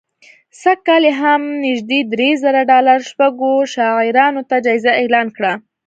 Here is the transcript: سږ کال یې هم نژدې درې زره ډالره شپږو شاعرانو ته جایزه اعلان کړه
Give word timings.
سږ 0.61 0.79
کال 0.87 1.03
یې 1.09 1.13
هم 1.21 1.41
نژدې 1.65 1.99
درې 2.13 2.29
زره 2.43 2.61
ډالره 2.71 3.05
شپږو 3.09 3.51
شاعرانو 3.73 4.41
ته 4.49 4.55
جایزه 4.65 4.91
اعلان 5.01 5.27
کړه 5.35 5.51